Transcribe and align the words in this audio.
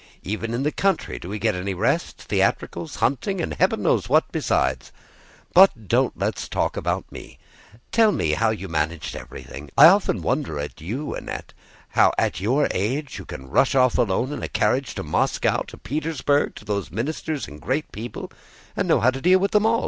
Even 0.23 0.51
in 0.55 0.63
the 0.63 0.71
country 0.71 1.19
do 1.19 1.29
we 1.29 1.37
get 1.37 1.53
any 1.53 1.75
rest? 1.75 2.23
Theatricals, 2.23 2.95
hunting, 2.95 3.39
and 3.39 3.53
heaven 3.53 3.83
knows 3.83 4.09
what 4.09 4.31
besides! 4.31 4.91
But 5.53 5.87
don't 5.87 6.17
let's 6.17 6.49
talk 6.49 6.75
about 6.75 7.11
me; 7.11 7.37
tell 7.91 8.11
me 8.11 8.31
how 8.31 8.49
you 8.49 8.67
managed 8.67 9.15
everything. 9.15 9.69
I 9.77 9.85
often 9.85 10.23
wonder 10.23 10.57
at 10.57 10.81
you, 10.81 11.13
Annette—how 11.13 12.13
at 12.17 12.39
your 12.39 12.67
age 12.71 13.19
you 13.19 13.25
can 13.25 13.47
rush 13.51 13.75
off 13.75 13.99
alone 13.99 14.31
in 14.33 14.41
a 14.41 14.47
carriage 14.49 14.95
to 14.95 15.03
Moscow, 15.03 15.61
to 15.67 15.77
Petersburg, 15.77 16.55
to 16.55 16.65
those 16.65 16.89
ministers 16.89 17.47
and 17.47 17.61
great 17.61 17.91
people, 17.91 18.31
and 18.75 18.87
know 18.87 19.01
how 19.01 19.11
to 19.11 19.21
deal 19.21 19.37
with 19.37 19.51
them 19.51 19.67
all! 19.67 19.79